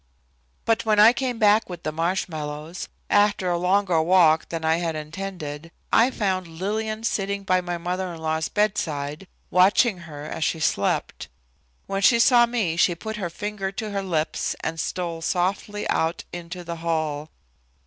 But 0.65 0.83
when 0.83 0.97
I 0.97 1.13
came 1.13 1.37
back 1.37 1.69
with 1.69 1.83
the 1.83 1.91
marshmallows, 1.91 2.87
after 3.07 3.51
a 3.51 3.57
longer 3.59 4.01
walk 4.01 4.49
than 4.49 4.65
I 4.65 4.77
had 4.77 4.95
intended, 4.95 5.69
I 5.93 6.09
found 6.09 6.47
Lillian 6.47 7.03
sitting 7.03 7.43
by 7.43 7.61
my 7.61 7.77
mother 7.77 8.11
in 8.11 8.19
law's 8.19 8.49
bedside, 8.49 9.27
watching 9.51 9.99
her 10.09 10.25
as 10.25 10.43
she 10.43 10.59
slept. 10.59 11.27
When 11.85 12.01
she 12.01 12.17
saw 12.17 12.47
me 12.47 12.77
she 12.77 12.95
put 12.95 13.17
her 13.17 13.29
finger 13.29 13.71
to 13.73 13.91
her 13.91 14.01
lips 14.01 14.55
and 14.61 14.79
stole 14.79 15.21
softly 15.21 15.87
out 15.87 16.23
into 16.33 16.63
the 16.63 16.77
hall. 16.77 17.29